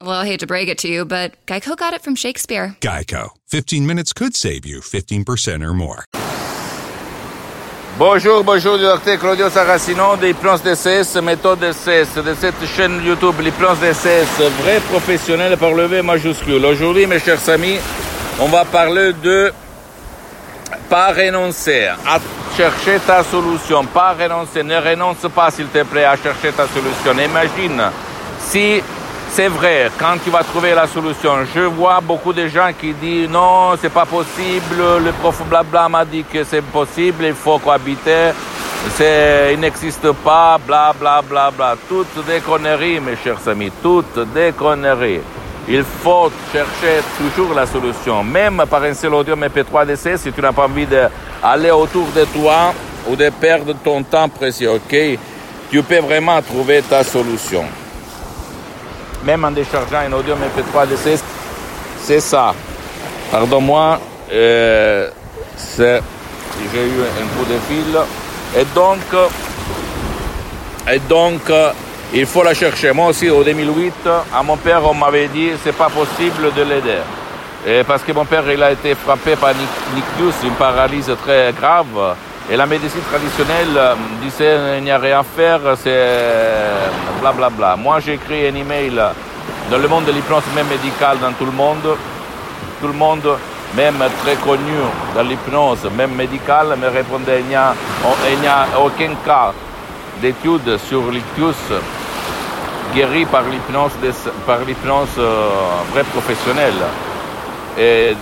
Well, 0.00 0.12
I 0.12 0.26
hate 0.26 0.38
to 0.40 0.46
break 0.46 0.68
it 0.68 0.78
to 0.78 0.88
you, 0.88 1.04
but 1.04 1.34
Geico 1.46 1.76
got 1.76 1.92
it 1.92 2.02
from 2.02 2.14
Shakespeare. 2.14 2.76
Geico. 2.80 3.30
15 3.48 3.84
minutes 3.84 4.12
could 4.12 4.36
save 4.36 4.64
you 4.64 4.78
15% 4.80 5.60
or 5.66 5.74
more. 5.74 6.04
Bonjour, 7.98 8.44
bonjour, 8.44 8.78
docteur 8.78 9.18
Claudio 9.18 9.50
Saracino 9.50 10.14
d'Hypnose 10.16 10.62
DCS, 10.62 11.20
méthode 11.20 11.58
DCS, 11.58 12.22
de 12.22 12.32
cette 12.34 12.64
chaîne 12.76 13.04
YouTube, 13.04 13.40
l'Hypnose 13.40 13.80
DCS, 13.80 14.40
vrai 14.62 14.78
professionnel 14.88 15.56
par 15.56 15.72
le 15.72 15.86
V 15.86 16.02
majuscule. 16.02 16.64
Aujourd'hui, 16.64 17.08
mes 17.08 17.18
chers 17.18 17.48
amis, 17.48 17.78
on 18.38 18.46
va 18.46 18.64
parler 18.64 19.14
de 19.14 19.52
pas 20.88 21.08
renoncer 21.12 21.86
à 21.86 22.20
chercher 22.56 23.00
ta 23.04 23.24
solution, 23.24 23.84
pas 23.86 24.12
renoncer, 24.14 24.62
ne 24.62 24.76
renonce 24.76 25.26
pas 25.34 25.50
s'il 25.50 25.66
te 25.66 25.82
plaît 25.82 26.04
à 26.04 26.16
chercher 26.16 26.52
ta 26.52 26.68
solution. 26.68 27.20
Imagine 27.20 27.82
si 28.38 28.80
c'est 29.30 29.48
vrai, 29.48 29.90
quand 29.98 30.16
tu 30.24 30.30
vas 30.30 30.42
trouver 30.42 30.74
la 30.74 30.86
solution, 30.86 31.44
je 31.54 31.60
vois 31.60 32.00
beaucoup 32.00 32.32
de 32.32 32.48
gens 32.48 32.70
qui 32.78 32.92
disent 32.92 33.28
non, 33.28 33.76
c'est 33.80 33.92
pas 33.92 34.06
possible, 34.06 34.76
le 35.04 35.12
prof 35.12 35.42
blabla 35.48 35.88
m'a 35.88 36.04
dit 36.04 36.24
que 36.24 36.44
c'est 36.44 36.64
possible, 36.64 37.24
il 37.26 37.34
faut 37.34 37.58
cohabiter, 37.58 38.32
il 39.00 39.60
n'existe 39.60 40.10
pas, 40.24 40.58
bla 40.58 40.92
bla 40.98 41.22
bla 41.22 41.50
bla. 41.50 41.76
Toutes 41.88 42.24
des 42.26 42.40
conneries, 42.40 43.00
mes 43.00 43.16
chers 43.16 43.46
amis, 43.48 43.70
toutes 43.82 44.18
des 44.32 44.52
conneries. 44.52 45.20
Il 45.68 45.84
faut 45.84 46.32
chercher 46.52 47.02
toujours 47.18 47.54
la 47.54 47.66
solution. 47.66 48.24
Même 48.24 48.64
par 48.70 48.82
un 48.84 48.94
seul 48.94 49.12
audio 49.12 49.36
MP3DC, 49.36 50.16
si 50.16 50.32
tu 50.32 50.40
n'as 50.40 50.52
pas 50.52 50.64
envie 50.64 50.86
d'aller 50.86 51.70
autour 51.70 52.06
de 52.16 52.24
toi 52.24 52.72
ou 53.06 53.14
de 53.14 53.28
perdre 53.30 53.74
ton 53.84 54.02
temps 54.02 54.28
précieux, 54.30 54.70
ok? 54.70 54.96
Tu 55.70 55.82
peux 55.82 55.98
vraiment 55.98 56.40
trouver 56.40 56.80
ta 56.80 57.04
solution. 57.04 57.64
Même 59.24 59.44
en 59.44 59.50
déchargeant 59.50 59.98
un 59.98 60.12
audio 60.12 60.34
MP3DC, 60.34 61.20
c'est 62.02 62.20
ça. 62.20 62.54
Pardon-moi, 63.30 63.98
euh, 64.32 65.10
j'ai 65.76 65.84
eu 65.86 67.00
un 67.02 67.26
coup 67.36 67.44
de 67.44 67.58
fil. 67.68 67.98
Et 68.56 68.64
donc, 68.74 68.98
et 70.90 70.98
donc, 71.00 71.52
il 72.14 72.26
faut 72.26 72.42
la 72.42 72.54
chercher. 72.54 72.92
Moi 72.92 73.08
aussi, 73.08 73.28
au 73.28 73.44
2008, 73.44 73.92
à 74.34 74.42
mon 74.42 74.56
père, 74.56 74.80
on 74.84 74.94
m'avait 74.94 75.28
dit 75.28 75.50
c'est 75.62 75.76
pas 75.76 75.90
possible 75.90 76.52
de 76.56 76.62
l'aider. 76.62 77.84
Parce 77.86 78.02
que 78.02 78.12
mon 78.12 78.24
père, 78.24 78.50
il 78.50 78.62
a 78.62 78.72
été 78.72 78.94
frappé 78.94 79.36
par 79.36 79.52
nictus, 79.94 80.42
une 80.44 80.54
paralysie 80.54 81.10
très 81.22 81.52
grave. 81.52 82.16
Et 82.50 82.56
la 82.56 82.64
médecine 82.64 83.02
traditionnelle 83.02 83.78
disait 84.22 84.78
il 84.78 84.84
n'y 84.84 84.90
a 84.90 84.98
rien 84.98 85.20
à 85.20 85.22
faire, 85.22 85.60
c'est 85.82 86.47
blablabla. 87.20 87.48
Bla, 87.48 87.50
bla. 87.50 87.76
Moi, 87.76 88.00
j'ai 88.00 88.14
écrit 88.14 88.46
un 88.46 88.54
email 88.54 89.00
dans 89.70 89.78
le 89.78 89.88
monde 89.88 90.04
de 90.04 90.12
l'hypnose, 90.12 90.42
même 90.54 90.68
médicale, 90.68 91.18
dans 91.20 91.32
tout 91.32 91.44
le 91.44 91.52
monde. 91.52 91.96
Tout 92.80 92.86
le 92.86 92.92
monde, 92.92 93.28
même 93.76 94.02
très 94.22 94.36
connu 94.36 94.78
dans 95.14 95.22
l'hypnose, 95.22 95.88
même 95.96 96.14
médicale, 96.14 96.76
me 96.80 96.88
répondait 96.88 97.40
il 97.40 97.46
n'y 97.48 97.54
a, 97.54 97.74
aucun 98.84 99.14
cas 99.24 99.52
d'études 100.20 100.78
sur 100.88 101.10
l'ictus 101.10 101.56
guéri 102.94 103.24
par 103.26 103.42
l'hypnose, 103.42 103.92
par 104.46 104.60
l'hypnose 104.60 105.08
euh, 105.18 105.48
vrai 105.92 106.04
professionnelle. 106.04 106.82
Et 107.76 108.16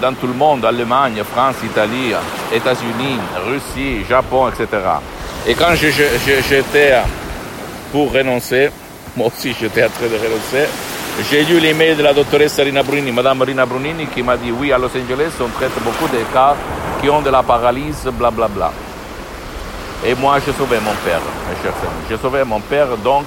dans 0.00 0.14
tout 0.14 0.26
le 0.26 0.34
monde, 0.34 0.64
Allemagne, 0.64 1.22
France, 1.24 1.56
Italie, 1.64 2.12
États-Unis, 2.52 3.18
Russie, 3.46 4.04
Japon, 4.08 4.48
etc. 4.48 4.66
Et 5.46 5.54
quand 5.54 5.74
j'étais 5.74 6.94
pour 7.92 8.12
renoncer, 8.12 8.70
moi 9.16 9.28
aussi 9.28 9.54
j'étais 9.60 9.84
en 9.84 9.90
train 9.90 10.06
de 10.06 10.16
renoncer, 10.16 10.66
j'ai 11.30 11.44
lu 11.44 11.60
l'email 11.60 11.94
de 11.94 12.02
la 12.02 12.14
doctoresse 12.14 12.58
Rina 12.58 12.82
Brunini, 12.82 13.12
Madame 13.12 13.42
Rina 13.42 13.66
Brunini, 13.66 14.06
qui 14.06 14.22
m'a 14.22 14.36
dit 14.36 14.50
oui, 14.50 14.72
à 14.72 14.78
Los 14.78 14.86
Angeles, 14.86 15.32
on 15.40 15.48
traite 15.48 15.78
beaucoup 15.84 16.08
de 16.08 16.22
cas 16.32 16.56
qui 17.00 17.10
ont 17.10 17.20
de 17.20 17.30
la 17.30 17.42
paralysie, 17.42 18.08
blablabla. 18.10 18.48
Bla, 18.48 18.48
bla. 18.48 18.72
Et 20.04 20.14
moi, 20.14 20.38
j'ai 20.44 20.52
sauvé 20.52 20.78
mon 20.82 20.94
père, 21.04 21.20
mes 21.48 21.62
chers 21.62 21.76
amis. 21.82 22.06
J'ai 22.08 22.16
sauvé 22.16 22.42
mon 22.44 22.60
père, 22.60 22.96
donc 23.04 23.26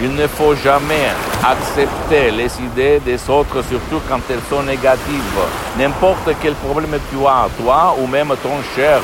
il 0.00 0.12
ne 0.14 0.26
faut 0.26 0.54
jamais 0.56 1.10
accepter 1.44 2.30
les 2.30 2.50
idées 2.60 2.98
des 3.04 3.20
autres, 3.30 3.62
surtout 3.68 4.00
quand 4.08 4.20
elles 4.30 4.40
sont 4.48 4.62
négatives. 4.62 5.38
N'importe 5.78 6.30
quel 6.40 6.54
problème 6.54 6.98
tu 7.10 7.18
as, 7.26 7.48
toi 7.62 7.94
ou 8.00 8.06
même 8.06 8.34
ton 8.42 8.56
cher. 8.74 9.00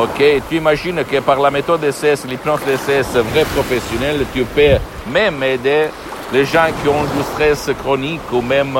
Ok, 0.00 0.22
tu 0.48 0.54
imagines 0.54 1.02
que 1.04 1.18
par 1.18 1.40
la 1.40 1.50
méthode 1.50 1.80
DCS, 1.80 2.24
l'hypnose 2.28 2.60
DCS 2.60 3.18
vrai 3.32 3.44
professionnel, 3.44 4.24
tu 4.32 4.44
peux 4.44 4.78
même 5.10 5.42
aider 5.42 5.86
les 6.32 6.44
gens 6.44 6.66
qui 6.80 6.88
ont 6.88 7.02
du 7.02 7.22
stress 7.32 7.68
chronique 7.82 8.20
ou 8.30 8.40
même 8.40 8.78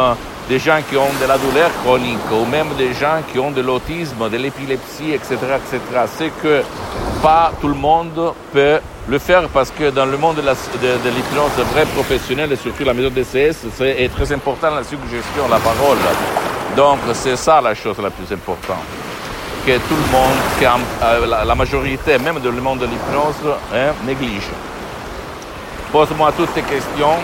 des 0.49 0.61
gens 0.61 0.79
qui 0.89 0.97
ont 0.97 1.11
de 1.21 1.27
la 1.27 1.37
douleur 1.37 1.71
chronique 1.83 2.31
ou 2.31 2.45
même 2.49 2.69
des 2.79 2.95
gens 2.95 3.21
qui 3.33 3.41
ont 3.41 3.51
de 3.51 3.61
l'autisme, 3.62 4.31
de 4.31 4.37
l'épilepsie, 4.37 5.11
etc., 5.12 5.34
etc. 5.56 5.81
C'est 6.17 6.31
que 6.41 6.62
pas 7.21 7.50
tout 7.61 7.67
le 7.67 7.75
monde 7.75 8.33
peut 8.53 8.79
le 9.09 9.19
faire 9.19 9.49
parce 9.49 9.73
que 9.73 9.91
dans 9.91 10.06
le 10.06 10.17
monde 10.17 10.37
de, 10.37 10.43
l'hypnose 10.43 11.67
vrai 11.73 11.85
professionnel 11.97 12.53
et 12.53 12.56
surtout 12.56 12.85
la 12.85 12.95
méthode 12.95 13.15
DCS, 13.15 13.67
c'est 13.77 14.09
très 14.15 14.33
important 14.33 14.71
la 14.71 14.85
suggestion, 14.85 15.49
la 15.50 15.59
parole. 15.59 15.99
Donc 16.77 17.00
c'est 17.15 17.35
ça 17.35 17.61
la 17.61 17.75
chose 17.75 17.97
la 18.00 18.11
plus 18.11 18.33
importante. 18.33 19.07
Que 19.69 19.77
tout 19.77 19.97
le 19.97 20.11
monde, 20.11 20.39
que 20.59 21.45
la 21.47 21.55
majorité, 21.55 22.17
même 22.19 22.39
le 22.43 22.51
monde 22.53 22.79
de 22.79 22.87
l'hypnose, 22.87 23.55
hein, 23.75 23.93
néglige. 24.06 24.49
Pose-moi 25.93 26.33
toutes 26.34 26.55
tes 26.55 26.62
questions. 26.62 27.19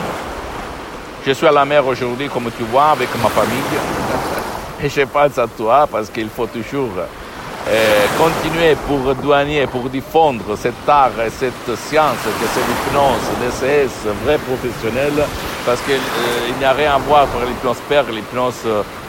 Je 1.27 1.33
suis 1.33 1.47
à 1.47 1.53
la 1.53 1.65
mer 1.65 1.87
aujourd'hui, 1.87 2.29
comme 2.29 2.51
tu 2.55 2.65
vois, 2.65 2.91
avec 2.91 3.09
ma 3.23 3.31
famille. 3.31 3.79
Et 4.85 4.91
je 4.91 5.01
pense 5.07 5.39
à 5.39 5.47
toi 5.47 5.89
parce 5.91 6.11
qu'il 6.11 6.29
faut 6.29 6.45
toujours 6.45 6.91
euh, 7.67 8.05
continuer 8.19 8.77
pour 8.87 9.15
douanier, 9.15 9.67
pour 9.67 9.89
diffondre 9.89 10.55
cet 10.59 10.87
art 10.87 11.19
et 11.27 11.31
cette 11.31 11.75
science 11.89 12.19
que 12.25 12.47
c'est 12.53 12.61
l'hypnose, 12.61 13.25
DCS, 13.41 14.07
vrai 14.23 14.37
professionnel, 14.37 15.15
parce 15.65 15.81
qu'il 15.83 15.95
euh, 15.95 16.59
n'y 16.59 16.65
a 16.65 16.73
rien 16.73 16.95
à 16.95 16.99
voir 16.99 17.23
avec 17.23 17.49
l'hypnose 17.49 17.79
père, 17.89 18.05
l'hypnose 18.11 18.65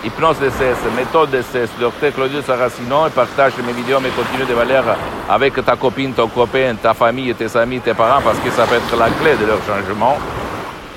Hypnose 0.05 0.39
DCS, 0.39 0.77
méthode 0.97 1.31
DCS, 1.31 1.71
docteur 1.81 2.13
Claudio 2.13 2.43
Saracino 2.43 3.07
et 3.07 3.11
partage 3.11 3.55
mes 3.67 3.73
vidéos, 3.73 3.99
mes 3.99 4.11
contenus 4.11 4.47
de 4.47 4.55
valeur 4.55 4.85
avec 5.29 5.55
ta 5.65 5.75
copine, 5.75 6.13
ton 6.13 6.29
copain, 6.29 6.77
ta 6.81 6.95
famille, 6.95 7.35
tes 7.35 7.57
amis, 7.57 7.81
tes 7.81 7.95
parents 7.95 8.23
parce 8.23 8.39
que 8.39 8.49
ça 8.51 8.65
peut 8.65 8.77
être 8.77 8.97
la 8.97 9.11
clé 9.11 9.35
de 9.41 9.47
leur 9.47 9.59
changement. 9.59 10.17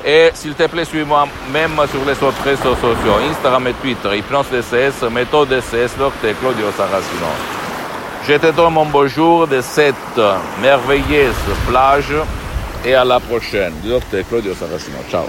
Et 0.03 0.31
s'il 0.33 0.55
te 0.55 0.67
plaît, 0.67 0.85
suis-moi 0.85 1.27
même 1.53 1.79
sur 1.89 2.03
les 2.05 2.13
autres 2.23 2.41
réseaux 2.43 2.75
sociaux, 2.75 3.17
Instagram 3.29 3.67
et 3.67 3.73
Twitter, 3.73 4.17
Hypnose 4.17 4.47
DCS, 4.49 5.07
méthode 5.11 5.49
DCS, 5.49 5.95
docteur 5.97 6.33
Claudio 6.39 6.71
Saracino. 6.75 7.27
Je 8.27 8.33
te 8.33 8.51
donne 8.51 8.73
mon 8.73 8.85
bonjour 8.87 9.47
de 9.47 9.61
cette 9.61 9.95
merveilleuse 10.59 11.35
plage 11.67 12.13
et 12.83 12.95
à 12.95 13.05
la 13.05 13.19
prochaine. 13.19 13.73
Docteur 13.83 14.23
Claudio 14.27 14.55
Saracino. 14.55 14.97
Ciao. 15.09 15.25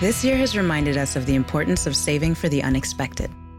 This 0.00 0.24
year 0.24 0.36
has 0.36 0.56
reminded 0.56 0.96
us 0.96 1.16
of 1.16 1.26
the 1.26 1.34
importance 1.34 1.86
of 1.86 1.94
saving 1.96 2.36
for 2.36 2.48
the 2.48 2.62
unexpected. 2.62 3.30